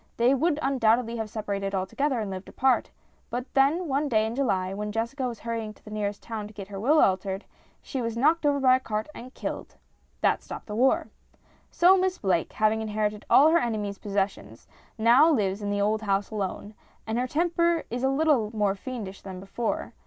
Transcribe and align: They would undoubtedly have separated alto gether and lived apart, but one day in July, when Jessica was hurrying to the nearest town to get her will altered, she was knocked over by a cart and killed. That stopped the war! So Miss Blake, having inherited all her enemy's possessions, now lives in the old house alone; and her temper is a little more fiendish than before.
They 0.17 0.33
would 0.33 0.57
undoubtedly 0.63 1.17
have 1.17 1.29
separated 1.29 1.75
alto 1.75 1.95
gether 1.95 2.19
and 2.19 2.31
lived 2.31 2.49
apart, 2.49 2.89
but 3.29 3.45
one 3.53 4.09
day 4.09 4.25
in 4.25 4.33
July, 4.33 4.73
when 4.73 4.91
Jessica 4.91 5.27
was 5.27 5.39
hurrying 5.41 5.75
to 5.75 5.85
the 5.85 5.91
nearest 5.91 6.23
town 6.23 6.47
to 6.47 6.55
get 6.55 6.69
her 6.69 6.79
will 6.79 6.99
altered, 6.99 7.45
she 7.83 8.01
was 8.01 8.17
knocked 8.17 8.43
over 8.43 8.59
by 8.59 8.77
a 8.77 8.79
cart 8.79 9.07
and 9.13 9.31
killed. 9.35 9.75
That 10.21 10.41
stopped 10.41 10.65
the 10.65 10.75
war! 10.75 11.09
So 11.69 11.97
Miss 11.99 12.17
Blake, 12.17 12.53
having 12.53 12.81
inherited 12.81 13.25
all 13.29 13.49
her 13.49 13.59
enemy's 13.59 13.99
possessions, 13.99 14.67
now 14.97 15.29
lives 15.31 15.61
in 15.61 15.69
the 15.69 15.81
old 15.81 16.01
house 16.01 16.31
alone; 16.31 16.73
and 17.05 17.19
her 17.19 17.27
temper 17.27 17.83
is 17.91 18.01
a 18.01 18.09
little 18.09 18.49
more 18.57 18.73
fiendish 18.73 19.21
than 19.21 19.39
before. 19.39 19.93